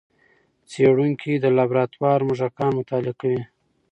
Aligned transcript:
څېړونکي 0.71 1.31
د 1.39 1.45
لابراتوار 1.57 2.19
موږکان 2.27 2.71
مطالعه 2.79 3.13
کوي. 3.21 3.41